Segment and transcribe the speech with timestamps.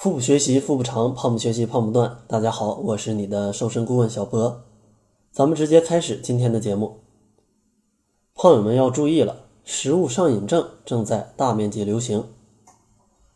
[0.00, 2.22] 腹部学习腹部长，胖不学习胖不断。
[2.26, 4.62] 大家好，我是你的瘦身顾问小博，
[5.30, 7.00] 咱们直接开始今天的节目。
[8.34, 12.24] 胖友们要注意了，食物上瘾症正在大面积流行。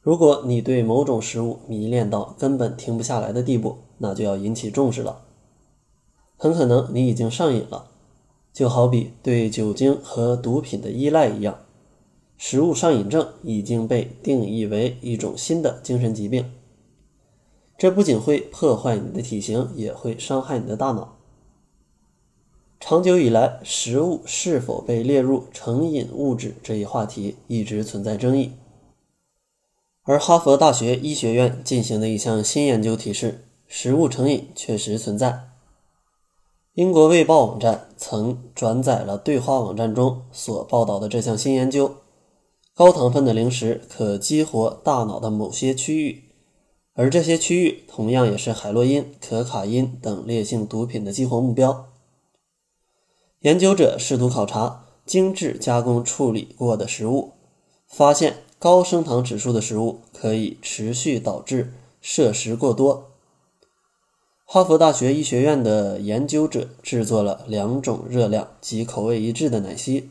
[0.00, 5.26] 如果你对某种食物迷恋到根本停不下来的地步，那就要引起重视了。
[6.36, 7.84] 很可能你已经上瘾了，
[8.52, 11.60] 就好比对酒精和毒品的依赖一样。
[12.38, 16.50] 食物上瘾症已经被定义为一种新的精神疾病，
[17.76, 21.16] 这不仅会破坏你的体型，也会伤害你的大脑。
[22.78, 28.52] 长久以来，食物是否被列入成瘾物质这一话题一直存在争议，
[30.04, 35.48] 而哈佛大学医学院进行的一项新研究提示，食物成瘾确实存在。
[36.74, 41.96] 英国《卫报》网站曾转载了对话网站中所报道的这项新研究。
[42.78, 46.22] 高糖分的零食可激活大脑的某些区域，
[46.94, 51.88] 而这些区域同样也是海洛因、可卡因等烈性毒品的激活目标。
[53.40, 57.32] 研究者试图考察精致加工处理过的食物，
[57.88, 63.10] 发现高升糖指数的食物可以持续导致摄食过多。
[64.44, 70.10] 哈佛大学医学院的研究者制作了两种热量及口味一致的奶昔。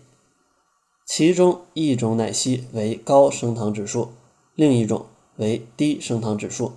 [1.08, 4.10] 其中一种奶昔为高升糖指数，
[4.56, 5.06] 另一种
[5.38, 6.74] 为低升糖指数。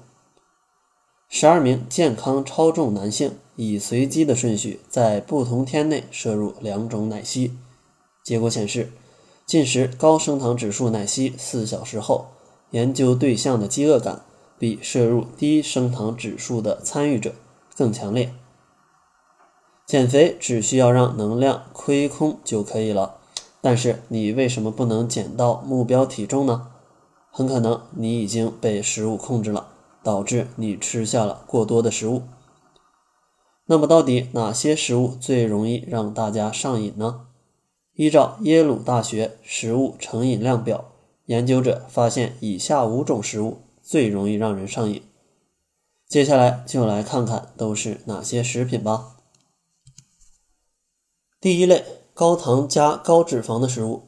[1.28, 7.52] 十二名健康超重男性以随机的顺序在不同天内摄入两种奶昔，
[8.22, 8.92] 结果显示，
[9.44, 12.28] 进食高升糖指数奶昔四小时后，
[12.70, 14.22] 研究对象的饥饿感
[14.60, 17.34] 比摄入低升糖指数的参与者
[17.76, 18.32] 更强烈。
[19.84, 23.16] 减肥只需要让能量亏空就可以了。
[23.62, 26.72] 但是你为什么不能减到目标体重呢？
[27.30, 29.68] 很可能你已经被食物控制了，
[30.02, 32.22] 导致你吃下了过多的食物。
[33.66, 37.26] 那么到底哪些食物最容易让大家上瘾呢？
[37.94, 40.92] 依照耶鲁大学食物成瘾量表，
[41.26, 45.02] 研究者发现以下五种食物最容易让人上瘾。
[46.08, 49.18] 接下来就来看看都是哪些食品吧。
[51.40, 51.99] 第一类。
[52.20, 54.02] 高糖加高脂肪的食物，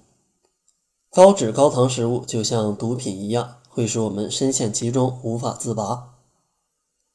[1.08, 6.12] 高脂高糖食物就像毒品一样，会使我们深陷其中无法自拔。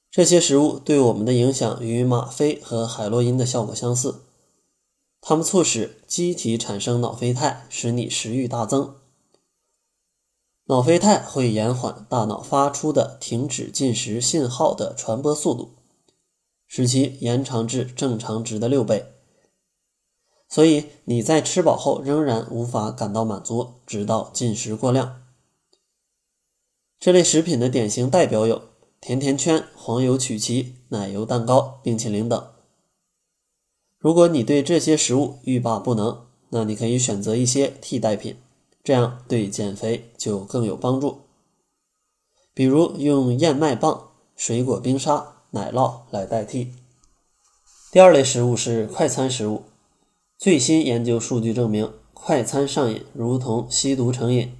[0.10, 4.24] 这些食物对我们的影响与吗啡和海洛因的效果相似，
[5.22, 8.96] 它们促使机体产生脑啡肽，使你食欲大增。
[10.66, 15.76] 脑啡肽会延缓大脑发出的停止进食信号的传播速度，
[16.66, 19.14] 使其延长至正常值的六倍。
[20.50, 25.24] 所以你在吃饱后仍然无法感到满足，直到进食过量。
[27.00, 28.64] 这类食品的典型代表有
[29.00, 32.48] 甜甜圈、黄油曲奇、奶油蛋糕、冰淇淋等。
[34.00, 38.38] 如果你对这些食物欲罢不能，那你可以选择一些替代品，
[38.84, 41.22] 这样对减肥就更有帮助。
[42.54, 46.74] 比如用燕麦棒、水果冰沙、奶酪来代替。
[47.92, 49.64] 第二类食物是快餐食物。
[50.38, 54.56] 最新研究数据证明，快餐上瘾如同吸毒成瘾。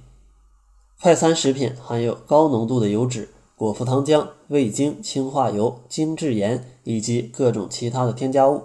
[1.00, 8.62] 快餐食品含有高浓度的油脂、果葡糖浆、味精、氢化油、精制盐以及各种其他的添加物，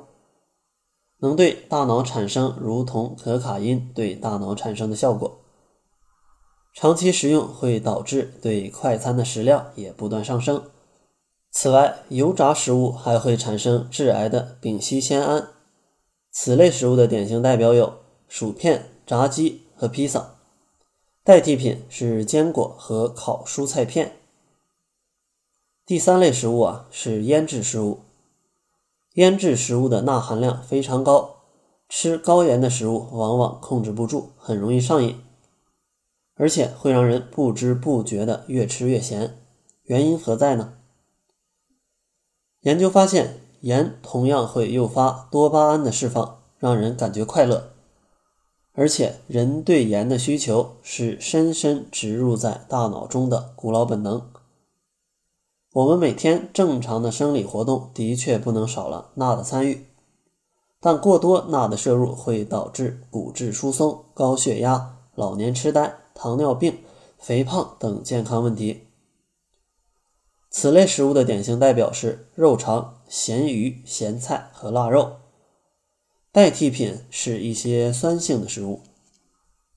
[1.19, 5.39] 能对大脑产生如同可卡因对大脑产生的效果。
[6.73, 10.63] 长期食用会导致对快餐的食量也不断上升。
[11.51, 15.49] 此外，油炸食物还会产生致癌的丙烯酰胺。
[16.35, 20.39] 此类食物的典型代表有薯片、炸鸡和披萨，
[21.23, 24.13] 代替品是坚果和烤蔬菜片。
[25.85, 27.99] 第三类食物啊是腌制食物，
[29.13, 31.43] 腌制食物的钠含量非常高，
[31.87, 35.21] 吃高盐的食物往往控制不住，很容易上瘾，
[36.33, 39.37] 而且会让人不知不觉的越吃越咸。
[39.83, 40.73] 原因何在呢？
[42.61, 43.42] 研究发现。
[43.63, 47.69] 盐同样会诱发多巴胺的释放，让人感觉快乐。
[48.73, 54.21] 而且，人对盐的需求是深深植入在大脑中的古老本能。
[55.71, 59.85] 我们每天正常的生理活动的确不能少了钠的参与，
[60.81, 66.79] 但过多钠的摄入会导致骨质疏松、高血压、老年痴呆、糖尿病、
[67.17, 68.87] 肥胖等健康问题。
[70.49, 75.17] 此类食物的典型代表是肉肠、咸鱼、咸菜和腊肉，
[76.31, 78.81] 代替品是一些酸性的食物。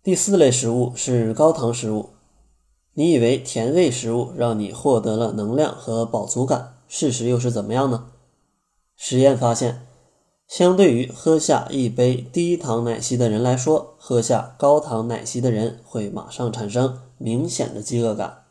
[0.03, 2.09] 第四类食物是高糖食物，
[2.95, 8.11] 你以为甜味食物让你获得了能量和饱足感，事实又是怎么样呢？
[8.97, 9.87] 实验发现，
[10.49, 18.46] 相对于喝下一杯低糖奶昔的人来说，喝下高糖奶昔的人会马上产生明显的饥饿感。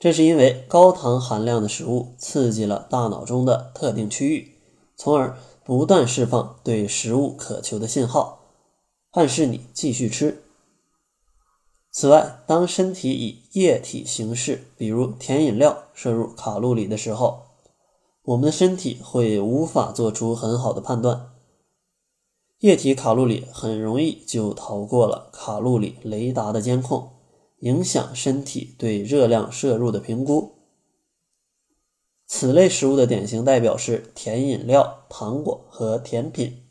[0.00, 4.56] 这是因为高糖含量的食物刺激了大脑中的特定区域，
[4.96, 8.40] 从而不断释放对食物渴求的信号，
[9.10, 10.42] 暗示你继续吃。
[11.90, 17.42] 此外，当身体以液体形式，比如甜饮料摄入卡路里的时候，
[18.22, 21.32] 我们的身体会无法做出很好的判断。
[22.60, 27.10] 液体卡路里很容易就逃过了卡路里雷达的监控。
[27.60, 30.56] 影响身体对热量摄入的评估。
[32.26, 36.62] 此类食物的典型代表是甜饮料、糖果和甜品，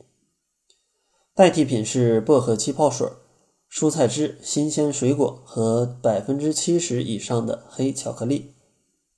[1.36, 3.08] 代替品是薄荷气泡水、
[3.70, 8.54] 蔬菜汁、新鲜水果和百分之七十以上的黑巧克力。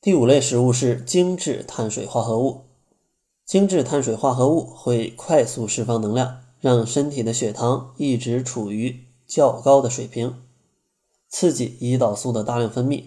[0.01, 2.61] 第五类食物是精致碳水化合物，
[3.45, 10.41] 精致碳水化合物会快速释放能量，让身体的血糖一直处于较高的水平。
[11.31, 13.05] 刺激胰岛素的大量分泌，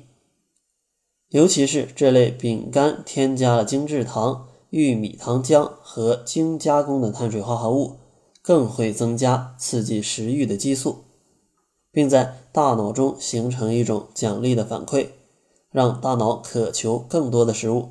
[1.29, 7.99] 尤其是这类饼干添加了精制糖、玉米糖浆和精加工的碳水化合物，
[8.41, 11.05] 更会增加刺激食欲的激素，
[11.93, 15.09] 并在大脑中形成一种奖励的反馈，
[15.71, 17.91] 让大脑渴求更多的食物。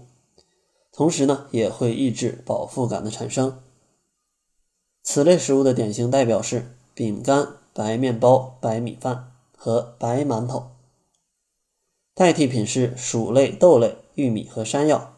[0.91, 3.59] 同时呢，也会抑制饱腹感的产生。
[5.03, 9.32] 此类食物的典型代表是饼干、白面包、白米饭。
[9.63, 10.71] 和白馒头，
[12.13, 15.13] 代替品是薯类、豆类、玉米和山药。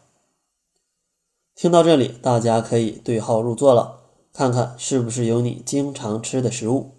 [1.56, 4.02] 听到这里，大家可以对号入座了，
[4.32, 6.92] 看看是不是有你经常吃的食物。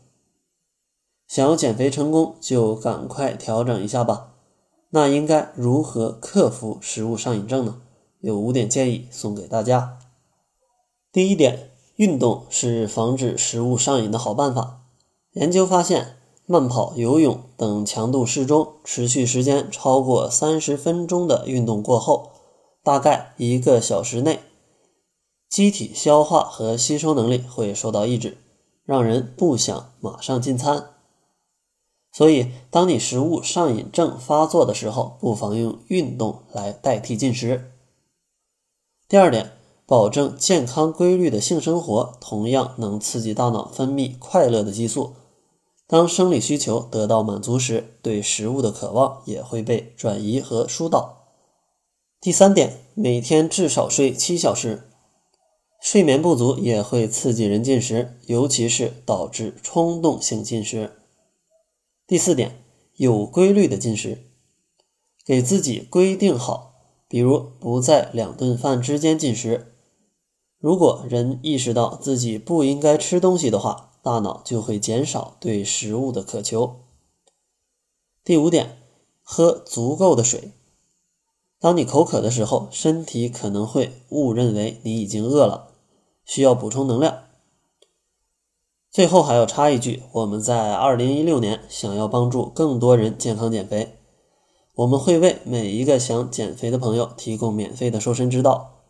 [1.26, 4.34] 想要减肥成功，就赶快调整一下吧。
[4.90, 7.82] 那应该如何克服食物上瘾症呢？
[8.20, 10.00] 有五点建议送给大家。
[11.14, 14.82] 第一点，运动是防止食物上瘾的好办法。
[15.32, 16.16] 研究发现。
[16.50, 22.32] 慢跑、游泳等强度适中、持续时间超过三十分钟的运动过后，
[22.82, 24.40] 大概一个小时内，
[25.50, 28.38] 机体消化和吸收能力会受到抑制，
[28.86, 30.92] 让人不想马上进餐。
[32.14, 37.74] 所以，当你食物上瘾症发作的时候，不妨用运动来代替进食。
[39.10, 39.52] 第二点，
[39.86, 45.14] 保证健康规律的性生活，同样能刺激大脑分泌快乐的激素。
[45.88, 51.30] 当生理需求得到满足时，对食物的渴望也会被转移和疏导。
[52.20, 54.90] 第三点，每天至少睡七小时，
[55.80, 60.92] 睡眠不足也会刺激人进食，尤其是导致冲动性进食。
[62.06, 62.64] 第四点，
[62.98, 64.26] 有规律的进食，
[65.26, 66.74] 给自己规定好，
[67.08, 69.74] 比如不在两顿饭之间进食。
[70.60, 76.78] 如果人意识到自己不应该吃东西的话，大脑就会减少对食物的渴求。
[78.24, 78.78] 第五点，
[79.22, 80.54] 喝足够的水。
[81.60, 85.74] 当你口渴的时候，身体可能会误认为你已经饿了，
[86.24, 87.24] 需要补充能量。
[88.90, 94.00] 最后还要插一句，我们在二零一六年想要帮助更多人健康减肥，
[94.76, 98.86] 我们会为每一个想减肥的朋友提供免费的瘦身指导。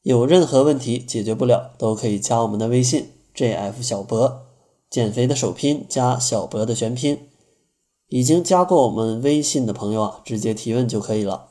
[0.00, 4.43] 有任何问题解决不了，都可以加我们的微信 jf 小博。
[4.94, 7.26] 减肥的首拼加小博的全拼，
[8.06, 11.48] 已经加过我们微信的朋友啊，直接提问就可以了。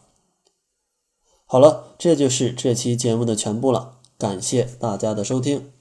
[1.44, 5.73] 好了，这就是这期节目的全部了，感谢大家的收听。